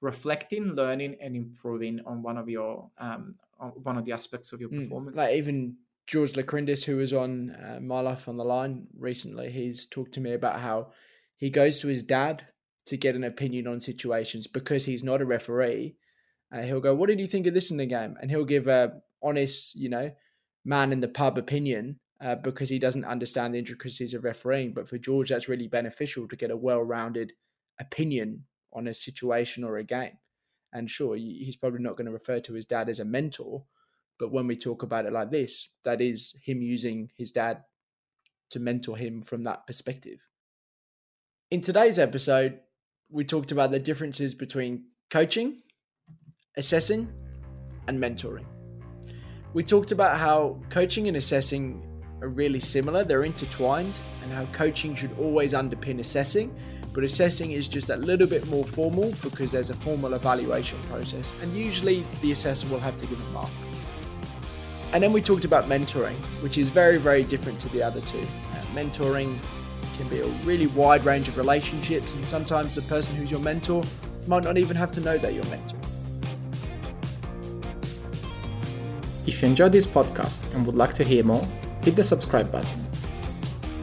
reflecting 0.00 0.64
learning 0.80 1.16
and 1.20 1.34
improving 1.36 2.00
on 2.10 2.22
one 2.22 2.36
of 2.38 2.48
your 2.48 2.90
um 2.98 3.34
on 3.58 3.70
one 3.88 3.96
of 3.98 4.04
the 4.04 4.12
aspects 4.12 4.52
of 4.52 4.60
your 4.60 4.70
Mm. 4.70 4.82
performance 4.82 5.16
Like 5.16 5.36
even 5.36 5.76
George 6.06 6.32
Lacrindis, 6.34 6.84
who 6.84 6.96
was 6.96 7.12
on 7.14 7.50
uh, 7.52 7.78
My 7.80 8.00
Life 8.00 8.28
on 8.28 8.36
the 8.36 8.44
Line 8.44 8.86
recently, 9.10 9.48
he's 9.50 9.86
talked 9.86 10.12
to 10.14 10.20
me 10.20 10.32
about 10.34 10.60
how 10.60 10.92
he 11.36 11.48
goes 11.48 11.80
to 11.80 11.88
his 11.88 12.02
dad 12.02 12.46
to 12.90 12.96
get 12.98 13.14
an 13.16 13.24
opinion 13.24 13.66
on 13.66 13.80
situations 13.80 14.46
because 14.46 14.84
he's 14.84 15.02
not 15.02 15.22
a 15.22 15.24
referee. 15.36 15.96
Uh, 16.52 16.60
he'll 16.62 16.80
go, 16.88 16.94
"What 16.94 17.08
did 17.08 17.20
you 17.20 17.26
think 17.26 17.46
of 17.46 17.54
this 17.54 17.70
in 17.70 17.78
the 17.78 17.86
game?" 17.86 18.18
And 18.20 18.30
he'll 18.30 18.44
give 18.56 18.66
a 18.68 19.00
honest, 19.22 19.74
you 19.76 19.88
know, 19.88 20.12
man 20.64 20.92
in 20.92 21.00
the 21.00 21.08
pub 21.08 21.38
opinion 21.38 21.98
uh, 22.20 22.36
because 22.36 22.68
he 22.68 22.78
doesn't 22.78 23.04
understand 23.04 23.54
the 23.54 23.58
intricacies 23.58 24.14
of 24.14 24.24
refereeing. 24.24 24.72
But 24.72 24.88
for 24.88 24.98
George, 24.98 25.28
that's 25.28 25.48
really 25.48 25.68
beneficial 25.68 26.26
to 26.28 26.36
get 26.36 26.50
a 26.50 26.56
well-rounded 26.56 27.32
opinion 27.80 28.44
on 28.72 28.88
a 28.88 28.94
situation 28.94 29.64
or 29.64 29.78
a 29.78 29.84
game. 29.84 30.18
And 30.72 30.90
sure, 30.90 31.16
he's 31.16 31.56
probably 31.56 31.80
not 31.80 31.96
going 31.96 32.06
to 32.06 32.12
refer 32.12 32.40
to 32.40 32.54
his 32.54 32.66
dad 32.66 32.88
as 32.88 32.98
a 32.98 33.04
mentor, 33.04 33.64
but 34.18 34.32
when 34.32 34.46
we 34.46 34.56
talk 34.56 34.82
about 34.82 35.06
it 35.06 35.12
like 35.12 35.30
this, 35.30 35.68
that 35.84 36.00
is 36.00 36.34
him 36.42 36.62
using 36.62 37.10
his 37.16 37.30
dad 37.30 37.62
to 38.50 38.60
mentor 38.60 38.96
him 38.96 39.22
from 39.22 39.44
that 39.44 39.66
perspective. 39.66 40.20
In 41.50 41.60
today's 41.60 41.98
episode, 41.98 42.60
we 43.10 43.24
talked 43.24 43.52
about 43.52 43.70
the 43.70 43.78
differences 43.78 44.34
between 44.34 44.86
coaching, 45.10 45.62
assessing, 46.56 47.12
and 47.86 48.02
mentoring. 48.02 48.46
We 49.54 49.62
talked 49.62 49.92
about 49.92 50.18
how 50.18 50.58
coaching 50.68 51.06
and 51.06 51.16
assessing 51.16 51.80
are 52.20 52.26
really 52.26 52.58
similar, 52.58 53.04
they're 53.04 53.22
intertwined, 53.22 54.00
and 54.24 54.32
how 54.32 54.46
coaching 54.46 54.96
should 54.96 55.16
always 55.16 55.52
underpin 55.52 56.00
assessing, 56.00 56.52
but 56.92 57.04
assessing 57.04 57.52
is 57.52 57.68
just 57.68 57.86
that 57.86 58.00
little 58.00 58.26
bit 58.26 58.44
more 58.48 58.64
formal 58.64 59.14
because 59.22 59.52
there's 59.52 59.70
a 59.70 59.76
formal 59.76 60.14
evaluation 60.14 60.82
process, 60.88 61.32
and 61.40 61.56
usually 61.56 62.04
the 62.20 62.32
assessor 62.32 62.66
will 62.66 62.80
have 62.80 62.96
to 62.96 63.06
give 63.06 63.20
a 63.28 63.30
mark. 63.30 63.48
And 64.92 65.00
then 65.00 65.12
we 65.12 65.22
talked 65.22 65.44
about 65.44 65.66
mentoring, 65.66 66.16
which 66.42 66.58
is 66.58 66.68
very, 66.68 66.96
very 66.96 67.22
different 67.22 67.60
to 67.60 67.68
the 67.68 67.80
other 67.80 68.00
two. 68.00 68.18
Uh, 68.18 68.60
mentoring 68.74 69.38
can 69.96 70.08
be 70.08 70.18
a 70.18 70.26
really 70.42 70.66
wide 70.66 71.04
range 71.04 71.28
of 71.28 71.36
relationships, 71.36 72.14
and 72.14 72.24
sometimes 72.24 72.74
the 72.74 72.82
person 72.82 73.14
who's 73.14 73.30
your 73.30 73.38
mentor 73.38 73.84
might 74.26 74.42
not 74.42 74.58
even 74.58 74.76
have 74.76 74.90
to 74.90 75.00
know 75.00 75.16
they're 75.16 75.30
your 75.30 75.44
mentor. 75.44 75.78
If 79.26 79.42
you 79.42 79.48
enjoyed 79.48 79.72
this 79.72 79.86
podcast 79.86 80.52
and 80.54 80.66
would 80.66 80.76
like 80.76 80.94
to 80.94 81.04
hear 81.04 81.24
more, 81.24 81.46
hit 81.82 81.96
the 81.96 82.04
subscribe 82.04 82.50
button. 82.52 82.78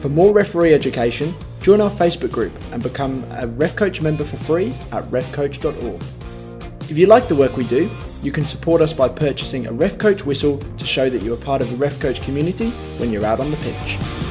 For 0.00 0.08
more 0.08 0.32
referee 0.32 0.74
education, 0.74 1.34
join 1.60 1.80
our 1.80 1.90
Facebook 1.90 2.32
group 2.32 2.52
and 2.72 2.82
become 2.82 3.24
a 3.30 3.46
RefCoach 3.46 4.02
member 4.02 4.24
for 4.24 4.36
free 4.36 4.74
at 4.92 5.04
refcoach.org. 5.04 6.02
If 6.90 6.98
you 6.98 7.06
like 7.06 7.28
the 7.28 7.36
work 7.36 7.56
we 7.56 7.64
do, 7.64 7.90
You 8.22 8.30
can 8.30 8.44
support 8.44 8.80
us 8.80 8.92
by 8.92 9.08
purchasing 9.08 9.66
a 9.66 9.72
Ref 9.72 9.98
Coach 9.98 10.24
whistle 10.24 10.58
to 10.78 10.86
show 10.86 11.10
that 11.10 11.22
you 11.22 11.34
are 11.34 11.36
part 11.36 11.60
of 11.60 11.68
the 11.68 11.76
Ref 11.76 11.98
Coach 11.98 12.22
community 12.22 12.70
when 12.98 13.10
you're 13.10 13.26
out 13.26 13.40
on 13.40 13.50
the 13.50 13.56
pitch. 13.56 14.21